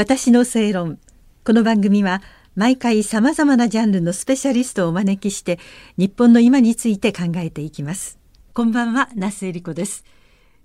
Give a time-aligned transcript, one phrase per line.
[0.00, 0.98] 私の正論。
[1.44, 2.22] この番組は
[2.56, 5.58] 毎回さまざまなジャンルのスペシャリストをお招きして
[5.98, 8.18] 日本の今について考えていきます。
[8.54, 10.06] こんばんは那須恵理子です。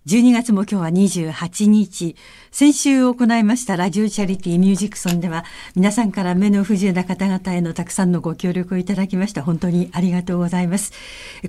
[0.08, 0.90] 12月も今日は
[1.34, 2.16] 28日。
[2.52, 5.44] 先週行いましたラジオチャリティミュージックソンでは
[5.76, 9.42] 皆さんから目の不自由な方々へのたくさんのご協力をいただきました。
[9.42, 10.94] 本当にありがとうございます。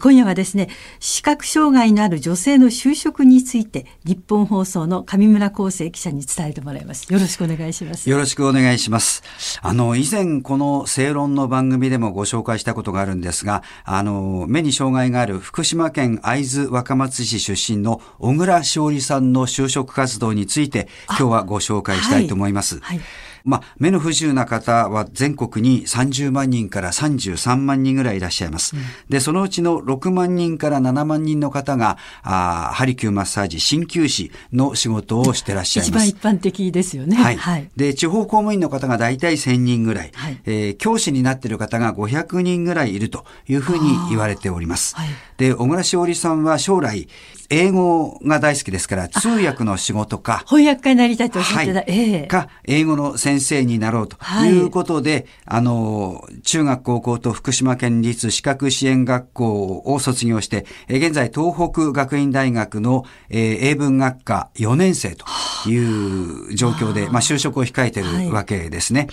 [0.01, 7.13] 今夜はですね、視覚障害のある女性の就職について日本放送の上村康生記者に伝えてもらいます。
[7.13, 8.09] よろしくお願いします。
[8.09, 9.23] よろしくお願いします。
[9.61, 22.79] あの、以前この正論の番組でもご紹介したことがあるんですが、あの、目に障害がある福島県会津若松市出身の小倉村勝利さんの就職活動について今日はご紹介したいと思います。
[22.79, 23.07] はいはい
[23.47, 28.77] まあ、目の不自由な方は全国に30万人から33万人ぐらいいらっしゃいます。
[28.77, 36.07] うん、で、そのうちの6万人から7万人の方が、あハリキューマッサージ、鍼灸師の仕事をしてらっしゃいます。
[36.09, 37.17] 一番一般的ですよね。
[37.17, 37.37] はい。
[37.37, 44.97] はい、で、地方公務員の方が大体1000人ぐらい、はい、えー、教師になっている方が500人ぐらいいるというふうに言われております。
[44.97, 47.07] はい、で、小倉しおりさんは将来、
[47.49, 50.45] 英語が大好きですから、通訳の仕事か。
[50.47, 51.75] 翻訳家になりたいとおっしゃってた。
[51.75, 65.25] はい、ええか、英語の先生になろうということで、はい、あの、中学高校と福島県立資格支援学校を卒業して、現在東北学院大学の、えー、英文学科4年生と
[65.69, 69.01] いう状況で、まあ、就職を控えてるわけですね。
[69.01, 69.07] は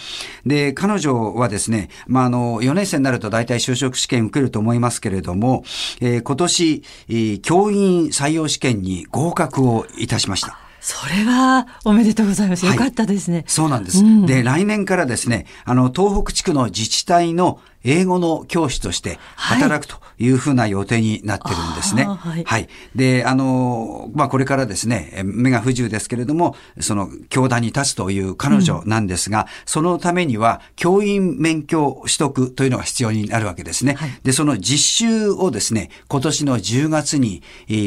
[0.45, 5.63] い、で、彼女はですね、まあ、あの、4年生になると大体就職試験受けると思いますけれども、
[6.01, 10.62] えー、今年、えー、教員採用試験に合格をいたしました。
[10.83, 12.65] それはおめでとうございます。
[12.65, 13.37] よかったですね。
[13.37, 13.99] はい、そうなんです。
[13.99, 22.05] うん、で、来年からですね、あの、東北地区の自治体の英語の教師として働くというふうな予定になってるんですね。
[22.05, 22.69] はい、はい。
[22.95, 33.95] で、あの、まあ、これからですね、目が不自由ですけれども、その、教団に立つという彼女なんですが、うん、そのためには、教員免許取得というのが必要になるわけですね。
[33.95, 37.41] はい、で、その実習をですね、今年の10月に、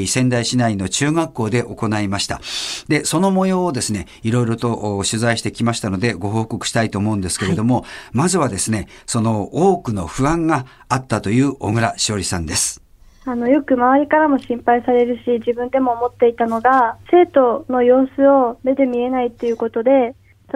[0.07, 2.41] 仙台市内の中学校で行いました。
[2.89, 12.83] で、その模様をですね、いろいろと取材してきましたので、ご報告したいと思うんですけれども、はい、まずはですね、その多くくの不安があったという小倉しおりさんです。
[13.25, 20.15] あのよく周りからも心配されるし自分でも思っていたのが生徒の様子を目で見えないということで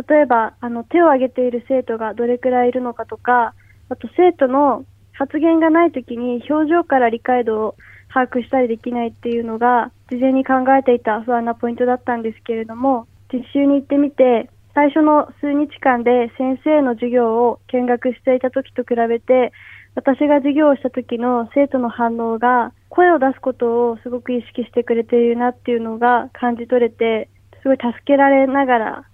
[0.08, 3.54] 例えばあの手を挙げている生徒がどれくらいいるのかとか
[3.88, 7.74] あと生徒の発言がない時に表情から理解度を
[8.14, 19.52] 把握したりできないっていうのが事前に考えていた不安なポイントだったんですけれども実習に行ってみて最初の数日間で先生の授業を見学していた時と比べて
[19.94, 27.28] 私が授業をした時の生徒の反応が声を出すことをすごく意識してくれているなっていうのが感じ取れて
[27.62, 29.04] すごい助けられながら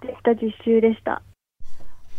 [0.00, 1.22] できた実習でした。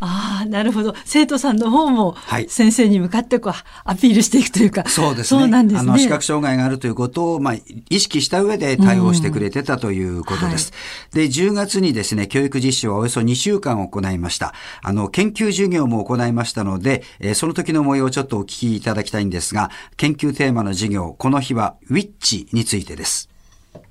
[0.01, 0.93] ああ、なるほど。
[1.05, 2.15] 生徒さんの方も
[2.47, 3.53] 先生に向かってこう、
[3.85, 4.83] アピールしていくというか。
[4.89, 5.41] そうですね。
[5.41, 5.89] そうなんですね。
[5.89, 7.53] あの、視覚障害があるということを、まあ、
[7.89, 10.73] 意識した上で対応してくれてたということです。
[11.13, 14.53] はい、で、10月にですね、教育実習はおよそ2週間行いました。
[14.83, 23.29] あの、研究授業も行いましたので、えー、その時の模様をちょっとお聞きいただきたいんですが、研究テーマの授業、この日は、ウィッチについてです。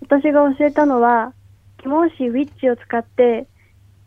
[0.03, 1.33] 私が教えたのは、
[1.83, 3.47] 疑問詞ウィッチを使って、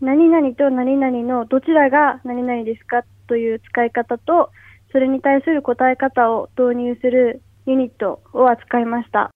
[0.02, 4.52] 何々と何々のどちらが何々ですかという使い方と、
[4.92, 9.32] それに対する答え方を導入するユニットを扱いました。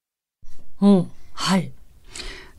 [0.82, 1.72] うん、はい。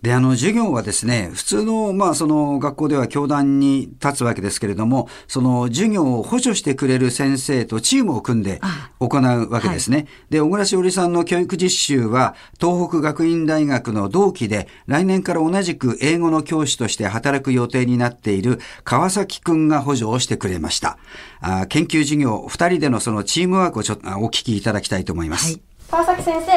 [0.02, 8.60] で、あの、授業はですね、普通の、まあ、その、学校では教壇に立つわけですけれども、その、授業を補助してくれる先生とチームを組んで
[8.98, 9.96] 行うわけですね。
[9.96, 20.98] はい、で、小倉しおりさんの教育実習は、東北学院大学の同期で、来年から同じく英語の教師として働く予定になっている川崎くんが補助をしてくれました。
[21.40, 25.52] あ研究授業、二人でのそのチームワークをちょっとお聞きいただきたいと思います。
[25.52, 26.52] はい、川崎先生、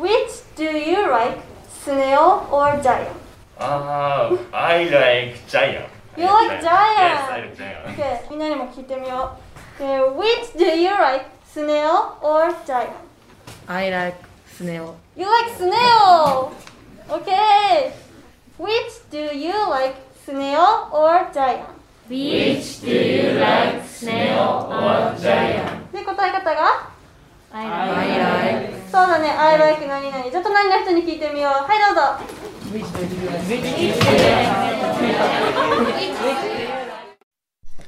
[0.00, 1.49] Which do you like
[1.79, 3.09] snail or giant?
[3.57, 5.89] Uh, I like giant.
[6.17, 6.97] You like giant?
[6.97, 7.85] Yes, I like giant.
[7.95, 9.37] Okay, みんなにも聞いてみよ
[9.79, 9.81] う。
[9.81, 12.91] Okay, which do you like, snail or giant?
[13.67, 14.15] I like
[14.57, 14.95] snail.
[15.15, 16.51] You like snail?
[17.09, 17.93] Okay.
[18.57, 21.67] Which do you like, snail or giant?
[22.09, 25.91] Which do you like, snail or giant?
[25.91, 26.89] で、答え方が
[27.51, 27.67] I
[28.67, 28.68] like.
[28.90, 30.24] そうだね、I like 何々。
[30.24, 31.52] ちょっと何の人に聞いてみよう。
[31.52, 32.02] はい、どうぞ。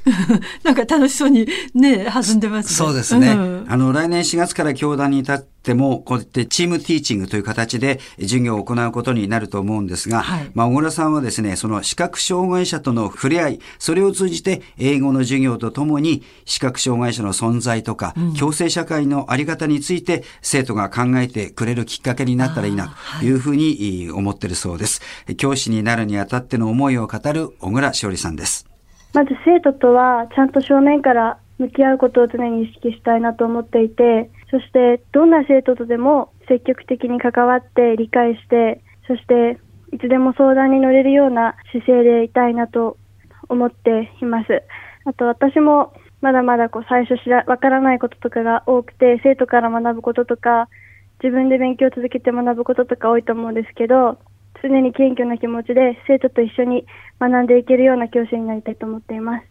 [0.64, 2.74] なんか楽しそうにね、弾んでますね。
[2.74, 3.28] そうですね。
[3.28, 25.00] うん、あの、来年4月から教団に立っても、こうやってチームティーチングという形で授業を行うことになると思うんですが、はい、まあ、小倉さんはですね、その視覚障害者との触れ合い、それを通じて英語の授業とともに視覚障害者の存在とか、うん、共生社会のあり方について生徒が考えてくれるきっかけになったらいいなというふうに思ってるそうです。
[25.36, 28.71] 教師になるにあたっての思いを語る小倉しおりさんです。
[29.14, 39.58] まず生徒とはちゃんと正面から向き合うことを常に意識したいなと思っていて、そしてどんな生徒とでも積極的に関わって理解して、そして
[39.92, 42.96] いつでも相談に乗れるような姿勢でいたいなと
[43.48, 44.62] 思っています。
[45.04, 50.68] あと私もまだまだこう最初知らわからないこととかが多くて、生徒から学ぶこととか、
[51.22, 54.18] 自分で勉強を続けて学ぶこととか多いと思うんですけど、
[54.62, 56.86] 常に謙虚な気持ちで生徒と一緒に
[57.20, 59.46] 学んでいけるような教師になりたいと思っています。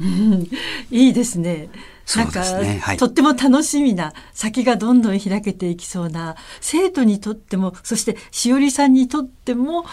[0.00, 0.46] うん、
[0.90, 1.68] いいですね。
[2.14, 9.84] なんか、ねはい、とっても楽しみな先がどんどん開けていきそうな生徒にとってもそしてしおりさんにとっても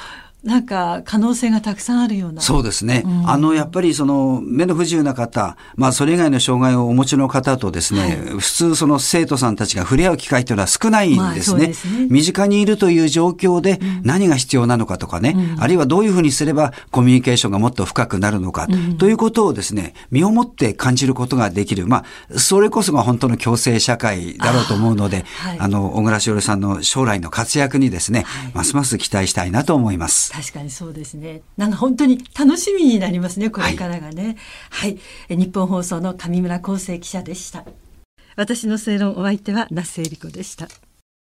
[0.43, 2.41] なんか可能性がたくさんあるような。
[2.41, 3.03] そうですね。
[3.05, 11.73] うん、あの、やっぱりその目の不自由な方、まあそれ以外の障害をお持ちの方とですね、はい、普通その生徒さんたちが触れ合う機会というのは少ないんですね。
[11.85, 21.87] まあ、ね身近にいるという状況で何が必要なのかとかね、うん、あるいはどういうふうにすればコミュニケーションがもっと深くなるのか、うん、ということをですね、身をもって感じることができる。
[21.87, 22.03] ま
[22.33, 30.32] あ、それこそが本当の共生社会だろうと思うので、あはい、あの、小倉しおりさんの将来の活躍にですね、はい、ますます期待したいなと思います。
[30.33, 31.43] 確かにそうですね。
[31.57, 34.35] なんか本当に楽しみになりますね、これからがね。
[34.71, 34.97] はい、
[35.29, 37.65] はい、日本放送の上村康生記者でした。
[38.35, 40.67] 私の正論お相手は那須恵理子でした。